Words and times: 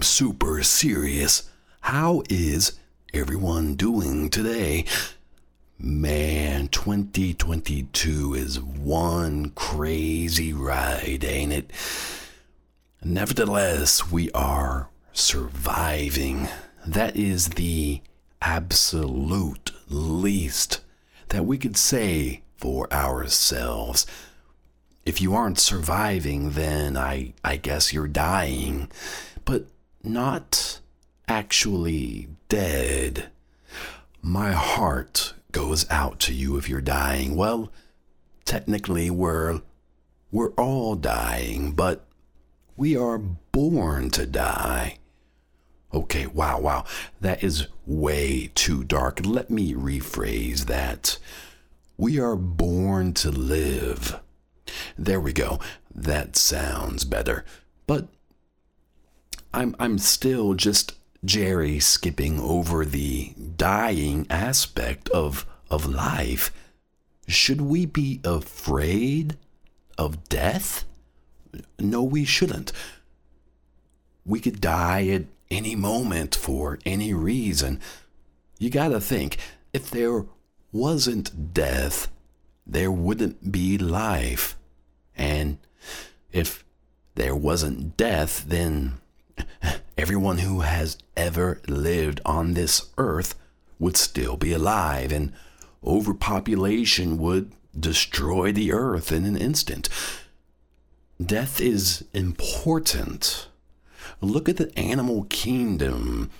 I'm 0.00 0.04
super 0.04 0.62
serious. 0.62 1.50
How 1.82 2.22
is 2.30 2.78
everyone 3.12 3.74
doing 3.74 4.30
today? 4.30 4.86
Man, 5.78 6.68
2022 6.68 8.32
is 8.32 8.58
one 8.58 9.50
crazy 9.50 10.54
ride, 10.54 11.22
ain't 11.22 11.52
it? 11.52 11.70
Nevertheless, 13.04 14.10
we 14.10 14.30
are 14.30 14.88
surviving. 15.12 16.48
That 16.86 17.14
is 17.14 17.50
the 17.50 18.00
absolute 18.40 19.72
least 19.90 20.80
that 21.28 21.44
we 21.44 21.58
could 21.58 21.76
say 21.76 22.40
for 22.56 22.90
ourselves. 22.90 24.06
If 25.04 25.20
you 25.20 25.34
aren't 25.34 25.58
surviving, 25.58 26.52
then 26.52 26.96
I, 26.96 27.34
I 27.44 27.56
guess 27.56 27.92
you're 27.92 28.08
dying, 28.08 28.90
but 29.44 29.66
not 30.02 30.80
actually 31.28 32.28
dead. 32.48 33.30
My 34.22 34.52
heart 34.52 35.34
goes 35.52 35.88
out 35.90 36.18
to 36.20 36.34
you 36.34 36.56
if 36.56 36.68
you're 36.68 36.80
dying. 36.80 37.36
Well, 37.36 37.72
technically, 38.44 39.10
we're, 39.10 39.60
we're 40.30 40.50
all 40.50 40.94
dying, 40.96 41.72
but 41.72 42.06
we 42.76 42.96
are 42.96 43.18
born 43.18 44.10
to 44.10 44.26
die. 44.26 44.98
Okay, 45.92 46.26
wow, 46.26 46.60
wow. 46.60 46.84
That 47.20 47.42
is 47.42 47.66
way 47.84 48.50
too 48.54 48.84
dark. 48.84 49.20
Let 49.24 49.50
me 49.50 49.74
rephrase 49.74 50.66
that. 50.66 51.18
We 51.96 52.18
are 52.20 52.36
born 52.36 53.12
to 53.14 53.30
live. 53.30 54.20
There 54.96 55.20
we 55.20 55.32
go. 55.32 55.58
That 55.92 56.36
sounds 56.36 57.04
better. 57.04 57.44
But 57.86 58.08
I'm 59.52 59.74
I'm 59.78 59.98
still 59.98 60.54
just 60.54 60.94
Jerry 61.24 61.80
skipping 61.80 62.38
over 62.40 62.84
the 62.84 63.34
dying 63.56 64.26
aspect 64.30 65.08
of 65.10 65.46
of 65.70 65.86
life. 65.86 66.52
Should 67.26 67.60
we 67.60 67.86
be 67.86 68.20
afraid 68.24 69.36
of 69.98 70.28
death? 70.28 70.84
No, 71.78 72.02
we 72.02 72.24
shouldn't. 72.24 72.72
We 74.24 74.40
could 74.40 74.60
die 74.60 75.08
at 75.08 75.24
any 75.50 75.74
moment 75.74 76.34
for 76.36 76.78
any 76.86 77.12
reason. 77.12 77.80
You 78.58 78.70
gotta 78.70 79.00
think, 79.00 79.38
if 79.72 79.90
there 79.90 80.26
wasn't 80.72 81.52
death, 81.52 82.08
there 82.66 82.92
wouldn't 82.92 83.50
be 83.50 83.78
life. 83.78 84.56
And 85.16 85.58
if 86.30 86.64
there 87.16 87.34
wasn't 87.34 87.96
death, 87.96 88.44
then 88.46 88.98
everyone 89.98 90.38
who 90.38 90.60
has 90.60 90.98
ever 91.16 91.60
lived 91.68 92.20
on 92.24 92.54
this 92.54 92.90
earth 92.98 93.34
would 93.78 93.96
still 93.96 94.36
be 94.36 94.52
alive, 94.52 95.12
and 95.12 95.32
overpopulation 95.84 97.18
would 97.18 97.52
destroy 97.78 98.52
the 98.52 98.72
earth 98.72 99.12
in 99.12 99.24
an 99.24 99.36
instant. 99.36 99.88
Death 101.24 101.60
is 101.60 102.04
important 102.12 103.48
Look 104.20 104.48
at 104.48 104.56
the 104.58 104.76
animal 104.78 105.24
kingdom. 105.24 106.30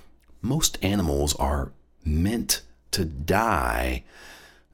Most 0.42 0.78
animals 0.82 1.34
are 1.36 1.72
meant 2.04 2.62
to 2.90 3.04
die 3.04 4.04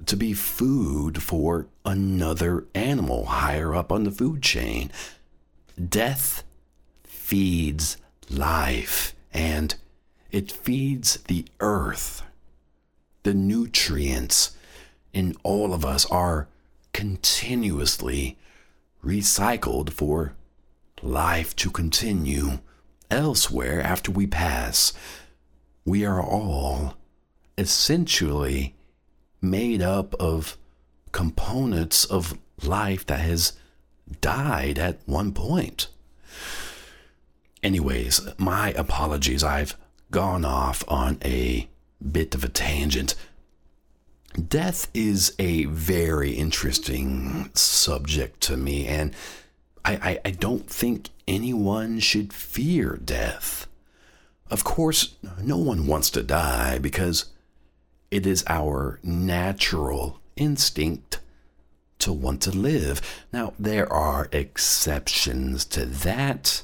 to 0.07 0.17
be 0.17 0.33
food 0.33 1.23
for 1.23 1.69
another 1.85 2.67
animal 2.75 3.27
higher 3.27 3.75
up 3.75 3.93
on 3.93 4.05
the 4.05 4.11
food 4.11 4.43
chain. 4.43 4.91
Death 5.89 6.43
feeds 7.05 7.97
life 8.31 9.15
and 9.33 9.75
it 10.31 10.51
feeds 10.51 11.19
the 11.29 11.45
earth. 11.61 12.23
The 13.23 13.35
nutrients 13.35 14.57
in 15.13 15.35
all 15.43 15.73
of 15.73 15.85
us 15.85 16.07
are 16.07 16.49
continuously 16.93 18.39
recycled 19.05 19.91
for 19.91 20.35
life 21.03 21.55
to 21.57 21.71
continue 21.71 22.59
elsewhere 23.11 23.81
after 23.81 24.11
we 24.11 24.27
pass. 24.27 24.93
We 25.85 26.05
are 26.05 26.23
all 26.23 26.95
essentially 27.57 28.75
made 29.41 29.83
up 29.83 30.15
of 30.15 30.57
components 31.13 32.05
of 32.05 32.39
life 32.63 33.07
that 33.07 33.21
has 33.21 33.53
died 34.21 34.79
at 34.79 34.99
one 35.07 35.33
point. 35.33 35.89
Anyways, 37.63 38.29
my 38.39 38.73
apologies. 38.73 39.43
I've 39.43 39.77
gone 40.11 40.45
off 40.45 40.85
on 40.89 41.19
a 41.25 41.69
bit 42.13 42.35
of 42.35 42.45
a 42.45 42.49
tangent. 42.49 43.15
Death 44.49 44.89
is 44.93 45.35
a 45.39 45.65
very 45.65 46.33
interesting 46.33 47.51
subject 47.55 48.41
to 48.43 48.57
me, 48.57 48.87
and 48.87 49.15
I, 49.85 49.95
I, 49.95 50.19
I 50.27 50.31
don't 50.31 50.69
think 50.69 51.09
anyone 51.27 52.01
should 52.01 52.33
fear 52.33 53.01
death. 53.03 53.67
Of 54.51 54.63
course, 54.63 55.17
no 55.43 55.57
one 55.57 55.87
wants 55.87 56.11
to 56.11 56.23
die 56.23 56.79
because 56.79 57.27
it 58.11 58.27
is 58.27 58.45
our 58.47 59.01
natural 59.03 60.21
instinct 60.37 61.21
to 61.99 62.13
want 62.13 62.43
to 62.43 62.51
live. 62.51 63.01
Now, 63.33 63.55
there 63.59 63.91
are 63.93 64.29
exceptions 64.31 65.65
to 65.67 65.87
that. 65.87 66.63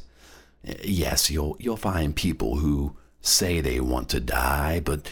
Yes, 0.83 1.31
you'll 1.31 1.57
you'll 1.59 1.77
find 1.77 2.15
people 2.15 2.57
who 2.57 2.97
say 3.21 3.61
they 3.61 3.81
want 3.81 4.09
to 4.11 4.21
die, 4.21 4.81
but 4.81 5.11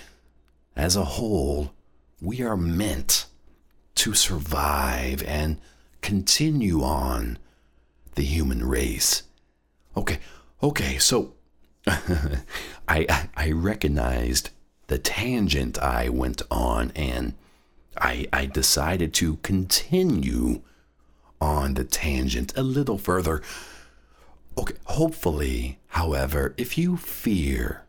as 0.77 0.97
a 0.97 1.05
whole, 1.05 1.73
we 2.21 2.43
are 2.43 2.57
meant 2.57 3.27
to 3.97 4.15
survive 4.15 5.23
and 5.25 5.59
continue 6.01 6.83
on 6.83 7.39
the 8.15 8.23
human 8.23 8.67
race. 8.67 9.25
Okay, 9.97 10.19
okay, 10.63 10.99
so 10.99 11.35
I 11.87 13.29
I 13.37 13.51
recognized 13.51 14.51
the 14.87 14.99
tangent 14.99 15.79
I 15.79 16.09
went 16.09 16.43
on 16.51 16.93
and 16.95 17.35
I 17.97 18.29
I 18.33 18.47
decided 18.47 19.13
to 19.15 19.37
continue 19.37 20.63
on 21.41 21.75
the 21.75 21.85
tangent 21.85 22.53
a 22.57 22.63
little 22.63 22.99
further. 22.99 23.43
Okay, 24.61 24.75
hopefully, 24.85 25.79
however, 25.87 26.55
if 26.59 26.77
you 26.77 26.99
fear 26.99 27.85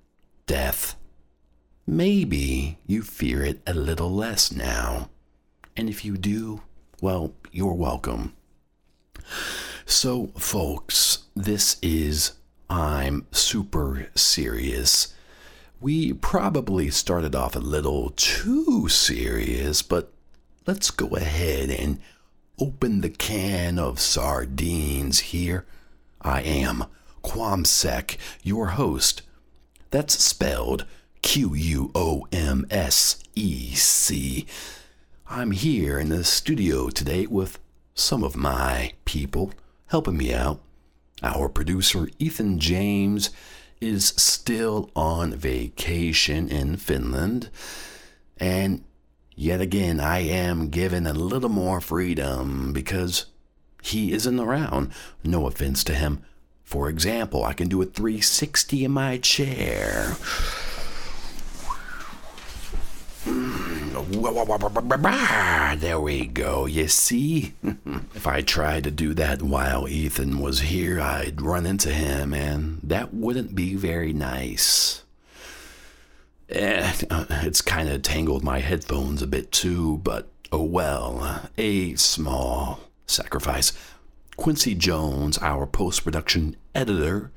death, 0.46 0.96
maybe 1.86 2.78
you 2.88 3.02
fear 3.02 3.44
it 3.44 3.59
a 3.68 3.74
little 3.74 4.09
less 4.09 4.54
now. 4.54 5.10
And 5.76 5.90
if 5.90 6.06
you 6.06 6.16
do, 6.16 6.62
well, 7.02 7.34
you're 7.52 7.74
welcome. 7.74 8.36
So, 9.86 10.28
folks, 10.38 11.26
this 11.36 11.76
is 11.81 12.36
I'm 12.70 13.28
Super 13.34 14.08
Serious. 14.16 15.14
We 15.81 16.14
probably 16.14 16.90
started 16.90 17.36
off 17.36 17.54
a 17.54 17.60
little 17.60 18.12
too 18.12 18.88
serious, 18.88 19.81
but 19.81 20.14
let's 20.66 20.90
go 20.90 21.08
ahead 21.18 21.70
and 21.70 22.00
open 22.58 23.02
the 23.02 23.10
can 23.10 23.78
of 23.78 24.00
sardines 24.00 25.20
here. 25.20 25.66
I 26.24 26.42
am 26.42 26.86
Quomsec, 27.24 28.18
your 28.44 28.68
host. 28.68 29.22
That's 29.90 30.24
spelled 30.24 30.86
Q 31.22 31.54
U 31.54 31.92
O 31.96 32.28
M 32.32 32.66
S 32.70 33.24
E 33.36 33.74
C. 33.74 34.46
I'm 35.28 35.52
here 35.52 36.00
in 36.00 36.10
the 36.10 36.24
studio 36.24 36.90
today 36.90 37.26
with 37.26 37.60
some 37.94 38.24
of 38.24 38.36
my 38.36 38.94
people 39.06 39.54
helping 39.88 40.18
me 40.18 40.34
out. 40.34 40.62
Our 41.24 41.50
producer, 41.50 42.10
Ethan 42.19 42.60
James, 42.60 43.30
is 43.80 44.13
still 44.18 44.90
on 44.95 45.34
vacation 45.34 46.50
in 46.50 46.78
Finland. 46.78 47.50
And 48.38 48.84
yet 49.36 49.62
again, 49.62 50.00
I 50.00 50.19
am 50.19 50.69
given 50.69 51.07
a 51.07 51.13
little 51.13 51.50
more 51.50 51.81
freedom 51.81 52.74
because 52.74 53.25
he 53.81 54.13
isn't 54.13 54.39
around. 54.39 54.92
No 55.24 55.48
offense 55.48 55.83
to 55.86 55.94
him. 55.94 56.24
For 56.63 56.88
example, 56.88 57.44
I 57.44 57.54
can 57.54 57.68
do 57.68 57.81
a 57.81 57.86
360 57.86 58.86
in 58.86 58.92
my 58.92 59.18
chair. 59.18 60.16
There 65.75 66.00
we 66.00 66.25
go. 66.28 66.66
You 66.66 66.88
see? 66.88 67.54
if 68.16 68.25
I 68.25 68.42
tried 68.42 68.86
to 68.86 68.92
do 68.92 69.13
that 69.16 69.42
while 69.42 69.88
Ethan 69.88 70.39
was 70.39 70.62
here, 70.62 71.01
I'd 71.01 71.42
run 71.42 71.66
into 71.66 71.92
him, 71.92 72.33
and 72.33 72.80
that 72.83 73.13
wouldn't 73.13 73.54
be 73.54 73.75
very 73.75 74.13
nice. 74.13 75.04
Eh, 76.50 76.94
it's 77.44 77.62
kind 77.62 77.89
of 77.89 78.01
tangled 78.01 78.44
my 78.44 78.60
headphones 78.60 79.22
a 79.22 79.28
bit 79.28 79.51
too, 79.51 79.98
but 80.04 80.28
oh 80.51 80.63
well, 80.63 81.50
a 81.57 81.95
small 81.95 82.80
sacrifice. 83.12 83.74
Quincy 84.38 84.74
Jones, 84.75 85.38
our 85.40 85.68
post 85.68 86.04
production 86.04 86.56
editor, 86.74 87.31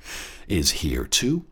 is 0.49 0.71
here 0.71 1.05
too. 1.05 1.45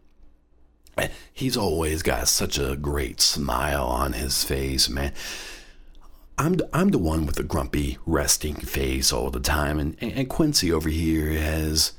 He's 1.33 1.57
always 1.57 2.03
got 2.03 2.29
such 2.29 2.59
a 2.59 2.77
great 2.77 3.21
smile 3.21 3.87
on 3.87 4.13
his 4.13 4.45
face, 4.45 4.89
man. 4.89 5.13
I'm 6.39 6.55
the, 6.55 6.69
I'm 6.73 6.89
the 6.89 6.99
one 6.99 7.27
with 7.27 7.37
the 7.37 7.43
grumpy, 7.43 7.99
resting 8.07 8.57
face 8.57 9.13
all 9.13 9.31
the 9.31 9.41
time, 9.41 9.79
and, 9.79 9.97
and 10.01 10.29
Quincy 10.29 10.73
over 10.73 10.89
here 10.89 11.31
has 11.33 11.93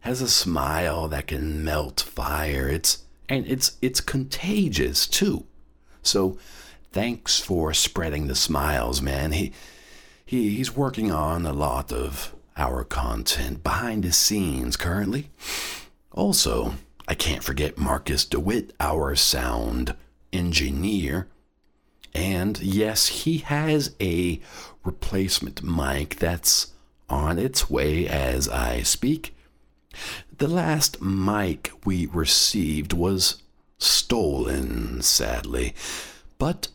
has 0.00 0.22
a 0.22 0.28
smile 0.28 1.08
that 1.08 1.26
can 1.26 1.62
melt 1.62 2.00
fire. 2.00 2.68
It's 2.68 3.04
and 3.28 3.46
it's 3.46 3.76
it's 3.82 4.00
contagious 4.00 5.06
too. 5.06 5.46
So, 6.02 6.38
thanks 6.92 7.38
for 7.38 7.74
spreading 7.74 8.26
the 8.26 8.34
smiles, 8.34 9.02
man. 9.02 9.32
He 9.32 9.52
he 10.30 10.54
he's 10.54 10.76
working 10.76 11.10
on 11.10 11.44
a 11.44 11.52
lot 11.52 11.92
of 11.92 12.32
our 12.56 12.84
content 12.84 13.64
behind 13.64 14.04
the 14.04 14.12
scenes 14.12 14.76
currently. 14.76 15.28
Also, 16.12 16.74
I 17.08 17.14
can't 17.14 17.42
forget 17.42 17.76
Marcus 17.76 18.24
DeWitt, 18.24 18.72
our 18.78 19.16
sound 19.16 19.96
engineer. 20.32 21.26
And 22.14 22.60
yes, 22.60 23.08
he 23.08 23.38
has 23.38 23.96
a 24.00 24.40
replacement 24.84 25.64
mic 25.64 26.14
that's 26.20 26.74
on 27.08 27.36
its 27.36 27.68
way 27.68 28.06
as 28.06 28.48
I 28.48 28.82
speak. 28.82 29.34
The 30.38 30.46
last 30.46 31.02
mic 31.02 31.72
we 31.84 32.06
received 32.06 32.92
was 32.92 33.42
stolen, 33.78 35.02
sadly, 35.02 35.74
but 36.38 36.68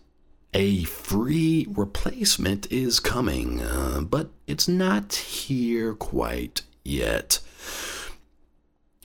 a 0.55 0.85
free 0.85 1.67
replacement 1.69 2.71
is 2.71 3.01
coming, 3.01 3.61
uh, 3.61 3.99
but 3.99 4.29
it's 4.47 4.69
not 4.69 5.13
here 5.13 5.93
quite 5.93 6.61
yet. 6.81 7.39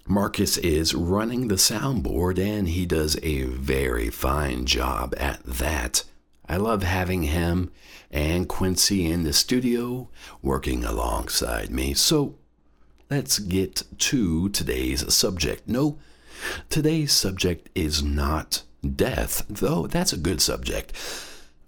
Marcus 0.07 0.57
is 0.59 0.95
running 0.95 1.49
the 1.49 1.57
soundboard 1.57 2.39
and 2.39 2.69
he 2.69 2.87
does 2.87 3.19
a 3.25 3.43
very 3.43 4.11
fine 4.11 4.65
job 4.65 5.13
at 5.19 5.43
that. 5.43 6.05
I 6.49 6.57
love 6.57 6.85
having 6.85 7.25
him 7.25 7.73
and 8.13 8.49
Quincy 8.49 9.11
in 9.11 9.25
the 9.25 9.33
studio 9.33 10.09
working 10.43 10.85
alongside 10.85 11.71
me. 11.71 11.95
So 11.95 12.37
let's 13.11 13.41
get 13.41 13.83
to 13.99 14.51
today's 14.51 15.13
subject. 15.13 15.67
No, 15.67 15.99
today's 16.69 17.13
subject 17.13 17.69
is 17.75 18.05
not 18.05 18.63
death, 18.89 19.45
though 19.49 19.89
that's 19.89 20.13
a 20.13 20.17
good 20.17 20.41
subject. 20.41 20.93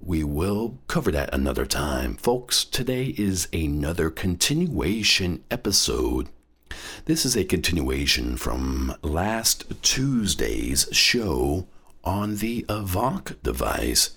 We 0.04 0.25
will 0.25 0.78
cover 0.88 1.10
that 1.12 1.32
another 1.32 1.64
time. 1.64 2.16
Folks, 2.16 2.64
today 2.64 3.14
is 3.16 3.49
another 3.52 4.10
continuation 4.10 5.44
episode 5.50 6.28
this 7.04 7.25
is 7.25 7.37
a 7.37 7.44
continuation 7.44 8.37
from 8.37 8.94
last 9.02 9.64
Tuesday's 9.82 10.88
show 10.93 11.66
on 12.04 12.37
the 12.37 12.64
Avonk 12.69 13.43
device, 13.43 14.10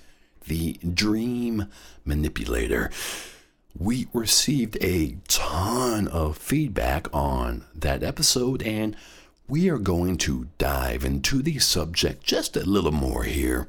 the 0.45 0.73
Dream 0.73 1.67
Manipulator. 2.05 2.91
We 3.77 4.07
received 4.13 4.77
a 4.81 5.17
ton 5.27 6.07
of 6.07 6.37
feedback 6.37 7.07
on 7.13 7.65
that 7.75 8.03
episode, 8.03 8.63
and 8.63 8.95
we 9.47 9.69
are 9.69 9.79
going 9.79 10.17
to 10.19 10.47
dive 10.57 11.03
into 11.03 11.41
the 11.41 11.59
subject 11.59 12.23
just 12.23 12.55
a 12.55 12.61
little 12.61 12.91
more 12.91 13.23
here. 13.23 13.67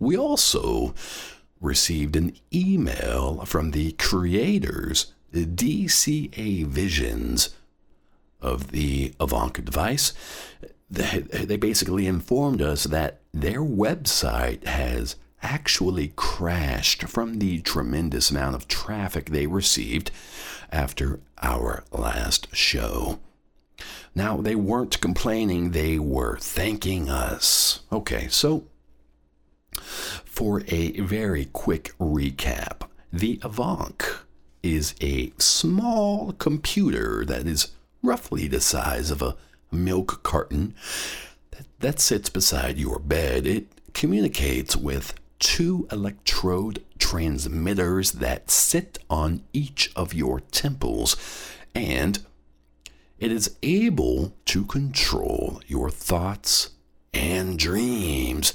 We 0.00 0.16
also 0.16 0.94
received 1.60 2.16
an 2.16 2.36
email 2.52 3.44
from 3.44 3.70
the 3.70 3.92
creators, 3.92 5.12
DCA 5.32 6.64
Visions 6.66 7.50
of 8.40 8.70
the 8.70 9.12
Ivanka 9.20 9.62
device, 9.62 10.12
they 10.88 11.56
basically 11.56 12.06
informed 12.06 12.62
us 12.62 12.84
that 12.84 13.20
their 13.34 13.60
website 13.60 14.64
has 14.64 15.16
actually 15.42 16.12
crashed 16.16 17.04
from 17.04 17.38
the 17.38 17.60
tremendous 17.60 18.30
amount 18.30 18.54
of 18.54 18.68
traffic 18.68 19.26
they 19.30 19.46
received 19.46 20.10
after 20.72 21.20
our 21.42 21.84
last 21.92 22.54
show. 22.54 23.18
Now, 24.14 24.38
they 24.38 24.54
weren't 24.54 25.00
complaining, 25.00 25.72
they 25.72 25.98
were 25.98 26.38
thanking 26.38 27.10
us. 27.10 27.80
Okay, 27.92 28.28
so 28.28 28.64
for 30.36 30.62
a 30.68 30.90
very 31.00 31.46
quick 31.46 31.94
recap, 31.98 32.86
the 33.10 33.38
Avonk 33.38 34.18
is 34.62 34.94
a 35.00 35.32
small 35.38 36.32
computer 36.32 37.24
that 37.24 37.46
is 37.46 37.68
roughly 38.02 38.46
the 38.46 38.60
size 38.60 39.10
of 39.10 39.22
a 39.22 39.34
milk 39.72 40.22
carton, 40.22 40.74
that, 41.52 41.66
that 41.78 42.00
sits 42.00 42.28
beside 42.28 42.76
your 42.76 42.98
bed. 42.98 43.46
It 43.46 43.68
communicates 43.94 44.76
with 44.76 45.14
two 45.38 45.88
electrode 45.90 46.84
transmitters 46.98 48.12
that 48.12 48.50
sit 48.50 48.98
on 49.08 49.42
each 49.54 49.90
of 49.96 50.12
your 50.12 50.40
temples, 50.40 51.16
and 51.74 52.18
it 53.18 53.32
is 53.32 53.56
able 53.62 54.34
to 54.44 54.66
control 54.66 55.62
your 55.66 55.88
thoughts 55.88 56.72
and 57.14 57.58
dreams. 57.58 58.52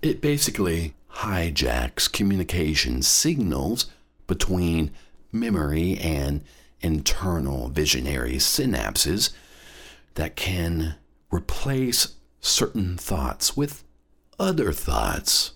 It 0.00 0.20
basically 0.20 0.94
hijacks 1.16 2.10
communication 2.10 3.02
signals 3.02 3.86
between 4.28 4.92
memory 5.32 5.98
and 5.98 6.44
internal 6.80 7.68
visionary 7.68 8.34
synapses 8.34 9.30
that 10.14 10.36
can 10.36 10.94
replace 11.32 12.14
certain 12.40 12.96
thoughts 12.96 13.56
with 13.56 13.82
other 14.38 14.72
thoughts. 14.72 15.52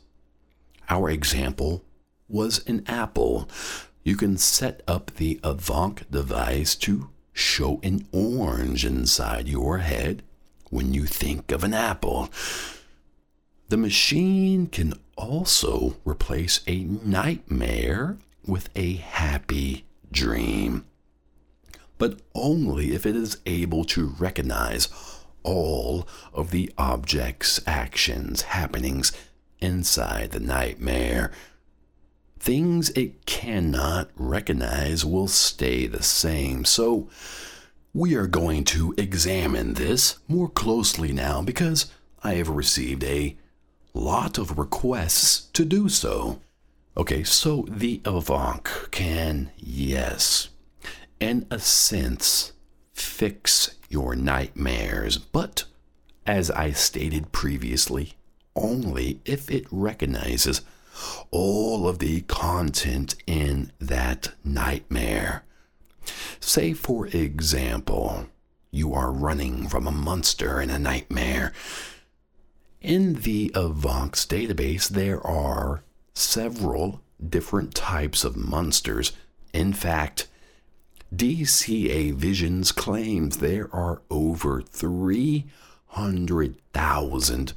Our 0.91 1.09
example 1.09 1.85
was 2.29 2.67
an 2.67 2.83
apple. 2.89 3.49
You 4.03 4.17
can 4.17 4.39
set 4.39 4.83
up 4.89 5.13
the 5.15 5.39
Avonk 5.45 6.11
device 6.11 6.75
to 6.77 7.11
show 7.33 7.79
an 7.85 8.09
orange 8.11 8.85
inside 8.85 9.47
your 9.47 9.79
head 9.79 10.25
when 10.71 10.93
you 10.93 11.07
think 11.07 11.53
of 11.53 11.63
an 11.63 11.75
apple. 11.75 12.29
The 13.73 13.79
machine 13.79 14.67
can 14.67 14.93
also 15.17 15.97
replace 16.05 16.61
a 16.67 16.85
nightmare 16.85 18.19
with 18.47 18.69
a 18.77 18.97
happy 18.97 19.87
dream 20.13 20.85
but 21.97 22.19
only 22.35 22.93
if 22.93 23.07
it 23.07 23.17
is 23.17 23.39
able 23.47 23.85
to 23.85 24.09
recognize 24.19 24.91
all 25.43 26.07
of 26.35 26.51
the 26.51 26.71
object's 26.77 27.63
actions, 27.67 28.43
happenings 28.43 29.11
inside 29.61 30.33
the 30.33 30.41
nightmare. 30.41 31.33
Things 32.39 32.91
it 32.91 33.25
cannot 33.25 34.11
recognize 34.17 35.03
will 35.03 35.29
stay 35.29 35.87
the 35.87 36.03
same. 36.03 36.67
So, 36.67 37.09
we 37.95 38.17
are 38.17 38.27
going 38.27 38.65
to 38.65 38.95
examine 38.99 39.73
this 39.73 40.19
more 40.29 40.51
closely 40.51 41.11
now 41.11 41.41
because 41.41 41.91
I 42.23 42.35
have 42.35 42.51
received 42.51 43.03
a 43.05 43.39
lot 43.95 44.39
of 44.39 44.59
requests 44.59 45.49
to 45.53 45.65
do 45.65 45.89
so. 45.89 46.41
Okay, 46.97 47.25
so 47.25 47.67
the 47.69 47.99
Avonk 48.01 48.91
can, 48.91 49.51
yes, 49.57 50.51
in 51.21 51.47
a 51.51 51.59
sense, 51.59 52.53
fix 52.93 53.77
your 53.89 54.15
nightmares, 54.15 55.19
but 55.19 55.65
as 56.27 56.51
I 56.51 56.73
stated 56.73 57.33
previously, 57.33 58.15
only 58.55 59.21
if 59.25 59.51
it 59.51 59.67
recognizes 59.71 60.61
all 61.31 61.89
of 61.89 61.99
the 61.99 62.21
content 62.23 63.15
in 63.27 63.73
that 63.81 64.33
nightmare. 64.45 65.45
Say, 66.41 66.75
for 66.75 67.07
example, 67.07 68.27
you 68.71 68.93
are 68.93 69.13
running 69.13 69.69
from 69.69 69.87
a 69.87 69.93
monster 69.93 70.61
in 70.61 70.71
a 70.71 70.79
nightmare. 70.79 71.53
In 72.83 73.15
the 73.23 73.51
Avonk's 73.55 74.27
database, 74.27 74.89
there 74.89 75.25
are 75.25 75.85
several 76.15 77.01
different 77.25 77.77
types 77.77 78.25
of 78.25 78.37
monsters. 78.37 79.13
In 79.53 79.73
fact, 79.73 80.27
DCA 81.15 82.13
Visions 82.15 82.73
claims 82.73 83.37
there 83.37 83.73
are 83.73 84.03
over 84.11 84.63
300,000 84.63 87.53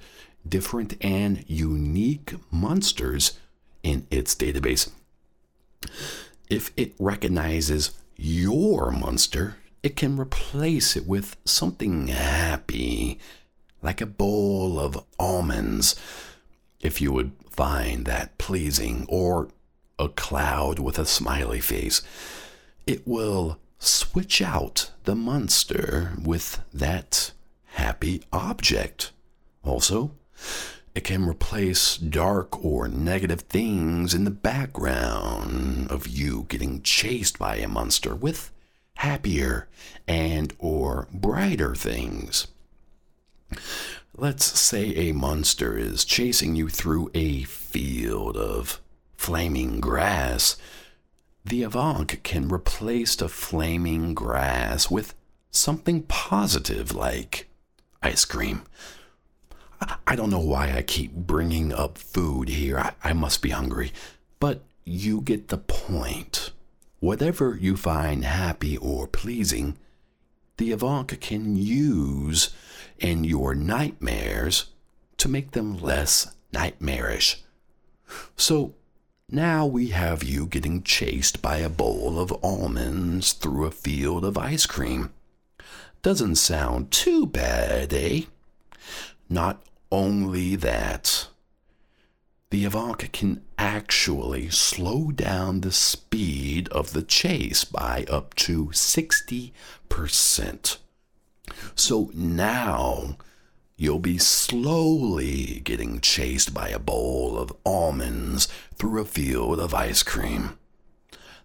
different 0.48 0.96
and 1.04 1.44
unique 1.48 2.36
monsters 2.52 3.40
in 3.82 4.06
its 4.12 4.36
database. 4.36 4.92
If 6.52 6.72
it 6.78 6.94
recognizes 7.00 7.98
your 8.16 8.92
monster, 8.92 9.56
it 9.82 9.96
can 9.96 10.20
replace 10.20 10.96
it 10.96 11.08
with 11.08 11.36
something 11.46 12.10
happy, 12.10 13.18
like 13.86 14.02
a 14.02 14.06
bowl 14.06 14.80
of 14.80 15.02
almonds, 15.18 15.96
if 16.82 17.00
you 17.00 17.14
would 17.14 17.32
find 17.50 18.06
that 18.06 18.38
pleasing, 18.38 19.06
or 19.08 19.50
a 19.98 20.10
cloud 20.10 20.80
with 20.80 21.00
a 21.00 21.06
smiley 21.06 21.62
face 21.62 22.02
it 22.86 23.08
will 23.08 23.60
switch 23.80 24.42
out 24.42 24.92
the 25.04 25.16
monster 25.16 26.14
with 26.22 26.62
that 26.74 27.32
happy 27.74 28.24
object. 28.32 29.12
Also, 29.64 30.12
it 30.94 31.04
can 31.04 31.28
replace 31.28 31.98
dark 31.98 32.64
or 32.64 32.88
negative 32.88 33.42
things 33.42 34.14
in 34.14 34.24
the 34.24 34.32
background 34.32 35.90
of 35.90 36.08
you 36.08 36.46
getting 36.48 36.82
chased 36.82 37.38
by 37.38 37.58
a 37.58 37.68
monster 37.68 38.16
with 38.16 38.52
happier 38.98 39.68
and 40.08 40.54
or 40.60 41.08
brighter 41.12 41.76
things. 41.76 42.48
Let's 44.18 44.46
say 44.46 44.94
a 44.96 45.12
monster 45.14 45.78
is 45.78 46.06
chasing 46.06 46.56
you 46.56 46.70
through 46.70 47.12
a 47.14 47.44
field 47.44 48.38
of 48.38 48.82
flaming 49.18 49.80
grass. 49.80 50.58
The 51.44 51.64
Avonk 51.64 52.24
can 52.24 52.50
replace 52.50 53.16
the 53.16 53.30
flaming 53.30 54.14
grass 54.14 54.90
with 54.90 55.14
something 55.52 56.04
positive 56.04 56.94
like 56.94 57.50
ice 58.02 58.26
cream 58.26 58.64
I 60.08 60.16
don't 60.16 60.30
know 60.30 60.40
why 60.40 60.72
I 60.72 60.82
keep 60.82 61.14
bringing 61.14 61.74
up 61.74 61.98
food 61.98 62.50
here. 62.50 62.80
I, 62.80 62.94
I 63.04 63.14
must 63.14 63.42
be 63.42 63.50
hungry. 63.50 63.92
But 64.40 64.64
you 64.84 65.22
get 65.22 65.50
the 65.50 65.58
point. 65.58 66.52
Whatever 67.00 67.58
you 67.60 67.76
find 67.78 68.24
happy 68.24 68.78
or 68.78 69.08
pleasing, 69.08 69.78
the 70.58 70.72
Avanka 70.72 71.18
can 71.18 71.58
use 71.58 72.54
in 73.00 73.24
your 73.24 73.56
nightmares 73.56 74.66
to 75.18 75.28
make 75.28 75.52
them 75.52 75.78
less 75.78 76.36
nightmarish. 76.54 77.44
So 78.36 78.76
now 79.30 79.66
we 79.66 79.88
have 79.88 80.24
you 80.24 80.46
getting 80.46 80.84
chased 80.84 81.42
by 81.42 81.58
a 81.58 81.70
bowl 81.70 82.20
of 82.20 82.32
almonds 82.44 83.34
through 83.34 83.66
a 83.66 83.72
field 83.72 84.24
of 84.24 84.38
ice 84.38 84.66
cream. 84.66 85.12
Doesn't 86.02 86.36
sound 86.36 86.92
too 86.92 87.26
bad, 87.26 87.94
eh? 87.94 88.22
Not 89.28 89.64
only 89.92 90.56
that, 90.56 91.28
the 92.52 92.66
Avanca 92.66 93.08
can 93.08 93.44
actually 93.58 94.50
slow 94.50 95.12
down 95.12 95.62
the 95.62 95.72
speed 95.72 96.68
of 96.70 96.94
the 96.94 97.02
chase 97.02 97.64
by 97.64 98.06
up 98.08 98.36
to 98.36 98.68
60%. 98.68 100.78
So 101.76 102.12
now 102.14 103.18
you'll 103.78 104.00
be 104.00 104.18
slowly 104.18 105.62
getting 105.64 106.00
chased 106.00 106.54
by 106.54 106.70
a 106.70 106.80
bowl 106.80 107.38
of 107.38 107.54
almonds 107.66 108.48
through 108.76 109.02
a 109.02 109.06
field 109.06 109.60
of 109.60 109.74
ice 109.74 110.04
cream. 110.04 110.58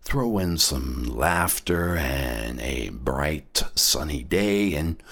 Throw 0.02 0.38
in 0.38 0.56
some 0.58 1.04
laughter 1.04 1.96
and 1.96 2.60
a 2.60 2.88
bright 2.90 3.62
sunny 3.74 4.22
day, 4.22 4.74
and 4.74 5.02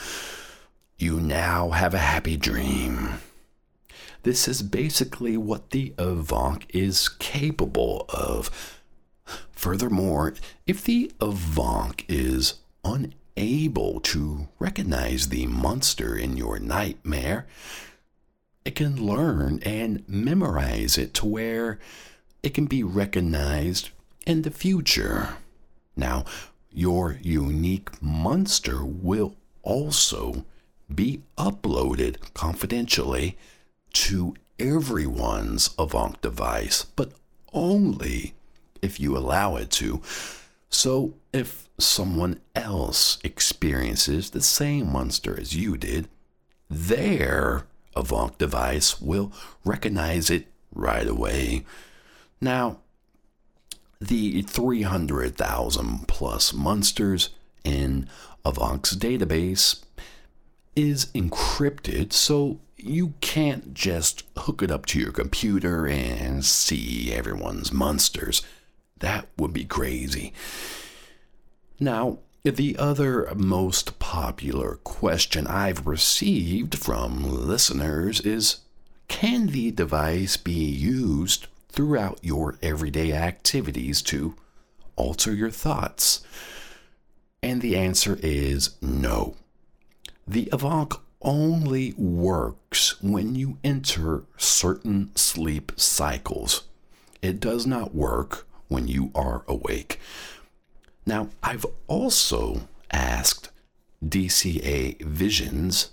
you 0.97 1.21
now 1.21 1.71
have 1.71 1.93
a 1.95 1.99
happy 1.99 2.37
dream. 2.37 3.21
This 4.23 4.49
is 4.49 4.63
basically 4.63 5.37
what 5.37 5.71
the 5.71 5.91
Avonk 5.97 6.65
is 6.71 7.09
capable 7.09 8.07
of. 8.09 8.81
Furthermore, 9.53 10.35
if 10.67 10.85
the 10.85 11.13
Avonk 11.21 12.05
is 12.09 12.55
to 13.39 14.49
recognize 14.59 15.29
the 15.29 15.47
monster 15.47 16.17
in 16.17 16.37
your 16.37 16.59
nightmare, 16.59 17.47
it 18.65 18.75
can 18.75 19.01
learn 19.01 19.61
and 19.63 20.03
memorize 20.09 20.99
it 20.99 21.15
to 21.15 21.27
where 21.27 21.79
it 22.43 22.53
can 22.53 22.67
be 22.67 22.83
recognized 22.83 23.91
in 24.27 24.43
the 24.43 24.51
future. 24.51 25.37
Now, 25.97 26.25
your 26.73 27.19
unique 27.23 28.03
monster 28.03 28.85
will 28.85 29.37
also 29.63 30.45
be 30.93 31.23
uploaded 31.37 32.17
confidentially 32.35 33.37
to 33.93 34.35
everyone's 34.59 35.69
Avonk 35.77 36.21
device, 36.21 36.87
but 36.97 37.13
only 37.53 38.35
if 38.83 38.99
you 38.99 39.17
allow 39.17 39.57
it 39.57 39.71
to. 39.71 40.03
So 40.69 41.15
if 41.33 41.69
someone 41.79 42.41
else 42.55 43.19
experiences 43.25 44.31
the 44.31 44.43
same 44.43 44.93
monster 44.93 45.39
as 45.39 45.57
you 45.57 45.77
did, 45.77 46.09
their 46.69 47.67
Avonk 47.97 48.39
device 48.39 49.01
will 49.01 49.33
recognize 49.65 50.31
it 50.31 50.47
right 50.75 51.07
away. 51.07 51.65
Now, 52.41 52.79
the 54.01 54.43
300,000 54.43 56.07
plus 56.07 56.53
monsters 56.53 57.31
in 57.65 58.09
Avonk's 58.45 58.95
database 58.97 59.83
is 60.77 61.07
encrypted, 61.07 62.13
so 62.13 62.61
you 62.77 63.15
can't 63.21 63.75
just 63.75 64.23
hook 64.37 64.63
it 64.63 64.71
up 64.71 64.87
to 64.87 65.01
your 65.01 65.11
computer 65.11 65.87
and 65.89 66.45
see 66.45 67.13
everyone's 67.13 67.73
monsters. 67.73 68.43
That 69.01 69.29
would 69.37 69.53
be 69.53 69.65
crazy. 69.65 70.33
Now, 71.81 72.19
the 72.45 72.77
other 72.79 73.33
most 73.37 73.99
popular 73.99 74.77
question 74.83 75.47
I've 75.47 75.87
received 75.87 76.79
from 76.79 77.23
listeners 77.23 78.21
is 78.21 78.61
Can 79.07 79.49
the 79.49 79.71
device 79.71 80.37
be 80.37 80.53
used 80.53 81.47
throughout 81.69 82.19
your 82.23 82.57
everyday 82.63 83.13
activities 83.13 84.03
to 84.03 84.35
alter 84.97 85.35
your 85.35 85.51
thoughts? 85.51 86.23
And 87.43 87.61
the 87.61 87.77
answer 87.77 88.19
is 88.23 88.77
no. 88.81 89.37
The 90.27 90.47
Avonk 90.47 90.99
only 91.23 91.95
works 91.97 93.01
when 93.03 93.35
you 93.35 93.59
enter 93.63 94.25
certain 94.37 95.15
sleep 95.15 95.73
cycles. 95.77 96.65
It 97.23 97.41
does 97.41 97.67
not 97.67 97.95
work 97.95 98.48
when 98.69 98.87
you 98.89 99.11
are 99.15 99.45
awake. 99.49 99.99
Now, 101.07 101.31
I've 101.43 101.67
also 101.87 102.69
asked 102.91 103.51
DCA 104.05 105.03
Visions 105.03 105.91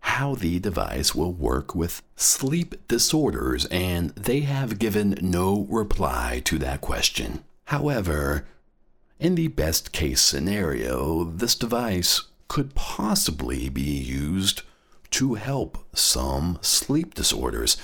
how 0.00 0.34
the 0.34 0.58
device 0.58 1.14
will 1.14 1.32
work 1.32 1.74
with 1.74 2.02
sleep 2.16 2.88
disorders, 2.88 3.66
and 3.66 4.10
they 4.10 4.40
have 4.40 4.78
given 4.78 5.16
no 5.20 5.66
reply 5.70 6.42
to 6.44 6.58
that 6.58 6.80
question. 6.80 7.44
However, 7.66 8.46
in 9.18 9.36
the 9.36 9.48
best 9.48 9.92
case 9.92 10.20
scenario, 10.20 11.24
this 11.24 11.54
device 11.54 12.22
could 12.48 12.74
possibly 12.74 13.68
be 13.68 13.82
used 13.82 14.62
to 15.12 15.34
help 15.34 15.78
some 15.94 16.58
sleep 16.60 17.14
disorders. 17.14 17.76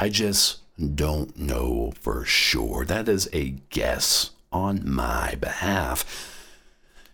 I 0.00 0.08
just 0.08 0.58
don't 0.78 1.36
know 1.36 1.92
for 2.00 2.24
sure. 2.24 2.84
That 2.84 3.08
is 3.08 3.28
a 3.32 3.56
guess 3.70 4.30
on 4.52 4.88
my 4.88 5.34
behalf. 5.40 6.44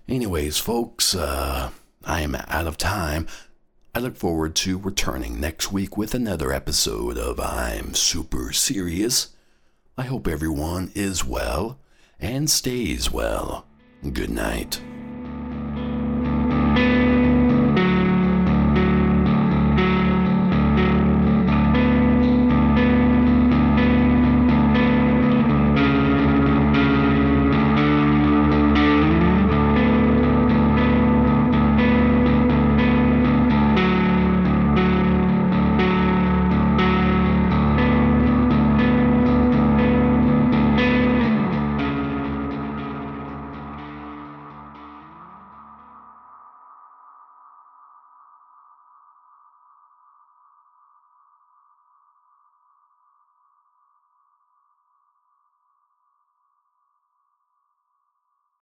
Anyways, 0.08 0.58
folks, 0.58 1.14
uh, 1.14 1.70
I 2.04 2.20
am 2.20 2.34
out 2.34 2.66
of 2.66 2.76
time. 2.76 3.26
I 3.94 4.00
look 4.00 4.16
forward 4.16 4.54
to 4.56 4.78
returning 4.78 5.40
next 5.40 5.72
week 5.72 5.96
with 5.96 6.14
another 6.14 6.52
episode 6.52 7.16
of 7.16 7.40
I'm 7.40 7.94
Super 7.94 8.52
Serious. 8.52 9.28
I 9.96 10.02
hope 10.02 10.26
everyone 10.26 10.90
is 10.94 11.24
well 11.24 11.78
and 12.20 12.50
stays 12.50 13.10
well. 13.10 13.66
Good 14.12 14.30
night. 14.30 14.80